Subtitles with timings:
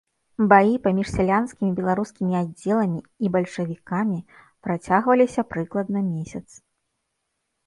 [0.51, 4.19] Баі паміж сялянскімі беларускімі аддзеламі і бальшавікамі
[4.69, 6.45] працягваліся прыкладна месяц.